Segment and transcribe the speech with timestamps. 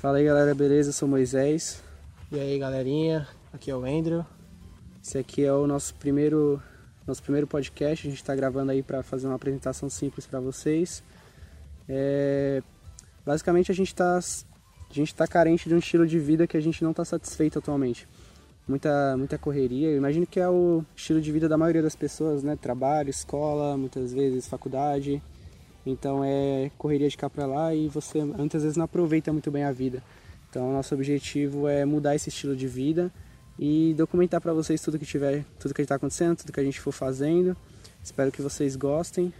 [0.00, 0.88] Fala aí galera, beleza?
[0.88, 1.82] Eu sou Moisés.
[2.32, 4.24] E aí galerinha, aqui é o Andrew.
[5.04, 6.58] Esse aqui é o nosso primeiro,
[7.06, 8.06] nosso primeiro podcast.
[8.06, 11.02] A gente está gravando aí para fazer uma apresentação simples para vocês.
[11.86, 12.62] É...
[13.26, 16.62] Basicamente a gente está a gente tá carente de um estilo de vida que a
[16.62, 18.08] gente não está satisfeito atualmente.
[18.66, 19.90] Muita, muita correria.
[19.90, 22.56] Eu imagino que é o estilo de vida da maioria das pessoas, né?
[22.56, 25.20] Trabalho, escola, muitas vezes faculdade.
[25.84, 29.64] Então é correria de cá para lá e você muitas vezes não aproveita muito bem
[29.64, 30.02] a vida.
[30.48, 33.10] Então nosso objetivo é mudar esse estilo de vida
[33.58, 36.80] e documentar para vocês tudo que tiver, tudo que está acontecendo, tudo que a gente
[36.80, 37.56] for fazendo.
[38.02, 39.32] Espero que vocês gostem.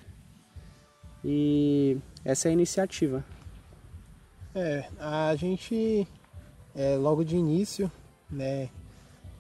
[1.25, 3.25] E essa é a iniciativa.
[4.55, 6.07] É, a gente
[6.75, 7.91] é, logo de início,
[8.31, 8.69] né,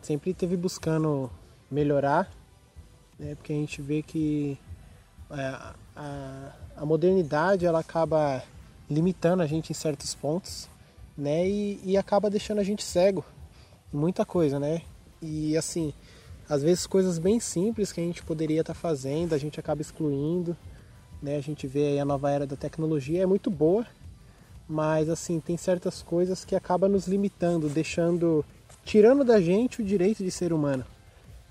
[0.00, 1.30] sempre teve buscando
[1.70, 2.30] melhorar,
[3.18, 4.58] né, porque a gente vê que
[5.30, 8.42] é, a, a modernidade ela acaba
[8.88, 10.68] limitando a gente em certos pontos,
[11.16, 13.24] né, e, e acaba deixando a gente cego
[13.92, 14.82] em muita coisa, né,
[15.22, 15.92] e assim,
[16.48, 19.80] às vezes coisas bem simples que a gente poderia estar tá fazendo, a gente acaba
[19.80, 20.56] excluindo,
[21.22, 23.86] né, a gente vê a nova era da tecnologia é muito boa,
[24.70, 28.44] mas assim tem certas coisas que acabam nos limitando, deixando,
[28.84, 30.86] tirando da gente o direito de ser humano,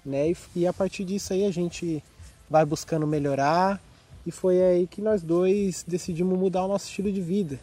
[0.05, 0.31] né?
[0.31, 2.01] E, e a partir disso aí a gente
[2.49, 3.81] vai buscando melhorar
[4.25, 7.59] e foi aí que nós dois decidimos mudar o nosso estilo de vida,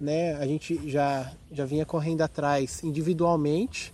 [0.00, 0.34] né?
[0.36, 3.92] A gente já já vinha correndo atrás individualmente,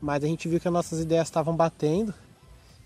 [0.00, 2.12] mas a gente viu que as nossas ideias estavam batendo,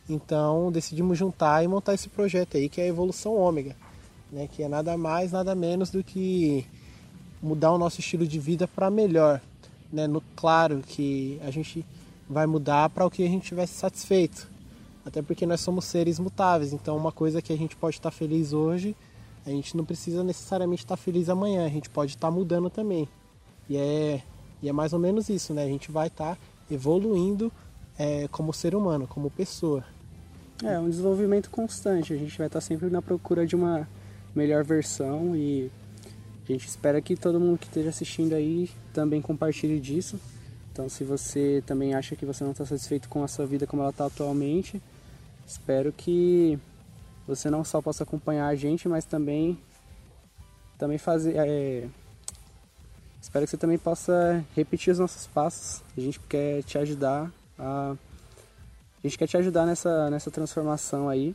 [0.08, 3.76] então decidimos juntar e montar esse projeto aí que é a Evolução Ômega,
[4.30, 4.48] né?
[4.50, 6.66] Que é nada mais nada menos do que
[7.42, 9.40] mudar o nosso estilo de vida para melhor.
[9.92, 10.06] Né?
[10.06, 11.84] No, claro que a gente
[12.28, 14.51] vai mudar para o que a gente tivesse satisfeito.
[15.04, 18.52] Até porque nós somos seres mutáveis, então uma coisa que a gente pode estar feliz
[18.52, 18.94] hoje,
[19.44, 23.08] a gente não precisa necessariamente estar feliz amanhã, a gente pode estar mudando também.
[23.68, 24.22] E é,
[24.62, 25.64] e é mais ou menos isso, né?
[25.64, 26.38] A gente vai estar
[26.70, 27.52] evoluindo
[27.98, 29.84] é, como ser humano, como pessoa.
[30.62, 33.88] É um desenvolvimento constante, a gente vai estar sempre na procura de uma
[34.34, 35.70] melhor versão e
[36.48, 40.20] a gente espera que todo mundo que esteja assistindo aí também compartilhe disso.
[40.72, 43.82] Então, se você também acha que você não está satisfeito com a sua vida como
[43.82, 44.80] ela está atualmente,
[45.46, 46.58] espero que
[47.26, 49.58] você não só possa acompanhar a gente, mas também
[50.78, 51.88] também fazer é,
[53.20, 55.82] espero que você também possa repetir os nossos passos.
[55.96, 57.96] A gente quer te ajudar a
[59.04, 61.34] a gente quer te ajudar nessa nessa transformação aí.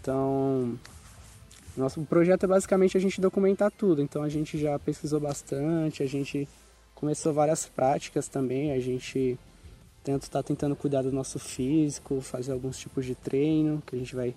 [0.00, 0.78] Então,
[1.76, 6.06] nosso projeto é basicamente a gente documentar tudo, então a gente já pesquisou bastante, a
[6.06, 6.48] gente
[6.94, 9.38] começou várias práticas também, a gente
[10.02, 14.14] tenta está tentando cuidar do nosso físico, fazer alguns tipos de treino que a gente
[14.14, 14.34] vai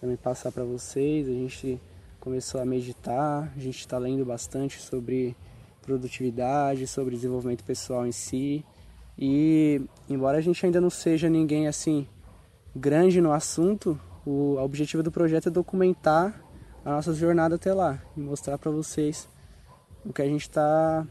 [0.00, 1.28] também passar para vocês.
[1.28, 1.80] A gente
[2.18, 5.36] começou a meditar, a gente está lendo bastante sobre
[5.82, 8.64] produtividade, sobre desenvolvimento pessoal em si.
[9.18, 12.06] E embora a gente ainda não seja ninguém assim
[12.74, 16.40] grande no assunto, o objetivo do projeto é documentar
[16.84, 19.28] a nossa jornada até lá e mostrar para vocês
[20.04, 21.06] o que a gente está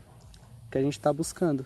[0.72, 1.66] que a gente está buscando.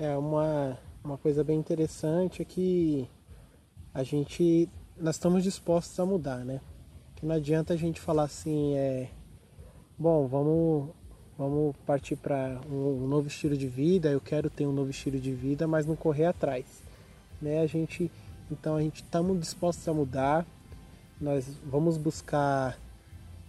[0.00, 3.08] É uma uma coisa bem interessante é que
[3.92, 6.60] a gente nós estamos dispostos a mudar, né?
[7.16, 9.08] Que não adianta a gente falar assim, é
[9.98, 10.90] bom, vamos
[11.36, 15.18] vamos partir para um, um novo estilo de vida, eu quero ter um novo estilo
[15.18, 16.64] de vida, mas não correr atrás,
[17.42, 17.60] né?
[17.60, 18.08] A gente
[18.52, 20.46] então a gente estamos dispostos a mudar,
[21.20, 22.78] nós vamos buscar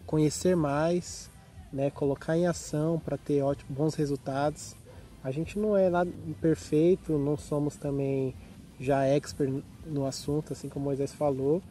[0.04, 1.30] conhecer mais,
[1.72, 4.76] né, colocar em ação para ter ótimos, bons resultados.
[5.24, 8.34] A gente não é nada perfeito, não somos também
[8.80, 11.62] já expert no assunto, assim como Moisés falou,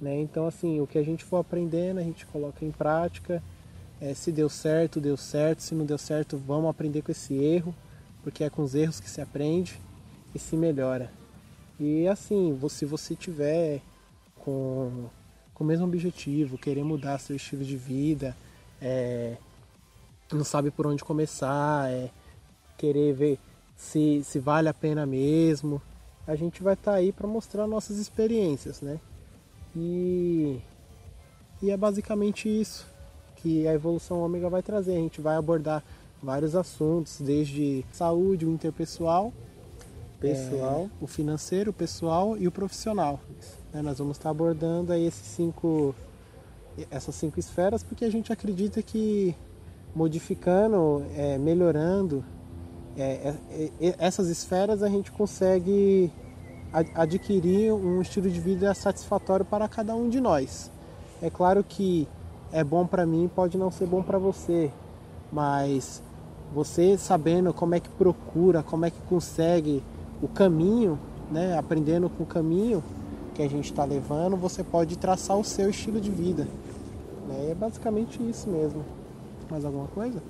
[0.00, 0.20] né?
[0.20, 3.42] Então assim, o que a gente for aprendendo, a gente coloca em prática.
[4.00, 5.62] É, se deu certo, deu certo.
[5.62, 7.74] Se não deu certo, vamos aprender com esse erro,
[8.22, 9.80] porque é com os erros que se aprende
[10.34, 11.10] e se melhora.
[11.80, 13.80] E assim, se você tiver
[14.36, 15.08] com
[15.58, 18.36] com o mesmo objetivo, querer mudar seu estilo de vida,
[18.80, 19.36] é,
[20.32, 22.10] não sabe por onde começar, é,
[22.78, 23.38] querer ver
[23.76, 25.82] se, se vale a pena mesmo,
[26.26, 28.98] a gente vai estar tá aí para mostrar nossas experiências, né?
[29.76, 30.58] E,
[31.62, 32.86] e é basicamente isso
[33.36, 34.92] que a evolução ômega vai trazer.
[34.92, 35.82] A gente vai abordar
[36.22, 39.32] vários assuntos, desde saúde, o interpessoal,
[40.20, 43.20] pessoal, é, o financeiro, o pessoal e o profissional.
[43.72, 43.82] Né?
[43.82, 45.94] Nós vamos estar abordando aí esses cinco,
[46.90, 49.34] essas cinco esferas porque a gente acredita que
[49.94, 52.24] modificando, é, melhorando
[52.96, 56.10] é, é, é essas esferas a gente consegue
[56.94, 60.70] adquirir um estilo de vida satisfatório para cada um de nós.
[61.22, 62.06] É claro que
[62.52, 64.70] é bom para mim, pode não ser bom para você,
[65.32, 66.02] mas
[66.52, 69.82] você sabendo como é que procura, como é que consegue
[70.22, 70.98] o caminho,
[71.30, 71.56] né?
[71.58, 72.82] Aprendendo com o caminho
[73.34, 76.46] que a gente está levando, você pode traçar o seu estilo de vida.
[77.28, 77.50] Né?
[77.50, 78.84] É basicamente isso mesmo.
[79.50, 80.20] Mais alguma coisa?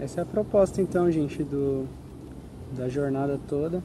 [0.00, 1.84] Essa é a proposta então, gente, do,
[2.76, 3.82] da jornada toda.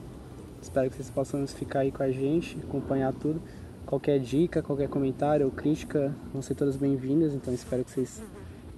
[0.61, 3.41] Espero que vocês possam ficar aí com a gente, acompanhar tudo.
[3.83, 8.21] Qualquer dica, qualquer comentário ou crítica vão ser todas bem-vindas, então espero que vocês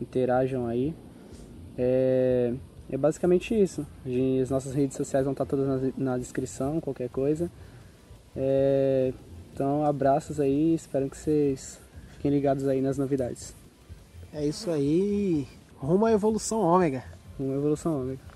[0.01, 0.95] interajam aí.
[1.77, 2.53] É,
[2.89, 3.85] é basicamente isso.
[4.41, 7.51] As nossas redes sociais vão estar todas na, na descrição, qualquer coisa.
[8.33, 9.13] É,
[9.53, 11.79] então, abraços aí, espero que vocês
[12.13, 13.53] fiquem ligados aí nas novidades.
[14.33, 15.45] É isso aí,
[15.77, 17.14] rumo à evolução ômega.
[17.39, 18.34] À evolução ômega.